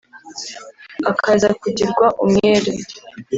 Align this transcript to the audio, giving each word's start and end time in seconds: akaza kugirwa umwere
akaza 1.11 1.49
kugirwa 1.61 2.05
umwere 2.23 2.71